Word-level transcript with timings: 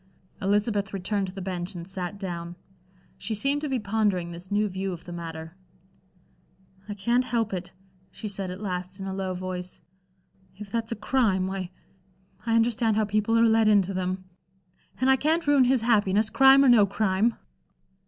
Elizabeth 0.41 0.93
returned 0.95 1.27
to 1.27 1.31
the 1.35 1.43
bench 1.43 1.75
and 1.75 1.87
sat 1.87 2.17
down. 2.17 2.55
She 3.19 3.35
seemed 3.35 3.61
to 3.61 3.69
be 3.69 3.77
pondering 3.77 4.31
this 4.31 4.49
new 4.51 4.67
view 4.67 4.93
of 4.93 5.05
the 5.05 5.11
matter. 5.13 5.55
"I 6.89 6.95
can't 6.95 7.25
help 7.25 7.53
it," 7.53 7.71
she 8.09 8.27
said 8.27 8.49
at 8.49 8.59
last, 8.59 8.99
in 8.99 9.05
a 9.05 9.13
low 9.13 9.35
voice. 9.35 9.79
"If 10.55 10.71
that's 10.71 10.91
a 10.91 10.95
crime, 10.95 11.45
why 11.45 11.69
I 12.47 12.55
understand 12.55 12.95
how 12.97 13.05
people 13.05 13.37
are 13.37 13.43
led 13.45 13.67
into 13.67 13.93
them. 13.93 14.23
And 14.99 15.07
I 15.07 15.17
can't 15.17 15.45
ruin 15.45 15.65
his 15.65 15.81
happiness, 15.81 16.31
crime 16.31 16.65
or 16.65 16.69
no 16.69 16.87
crime." 16.87 17.35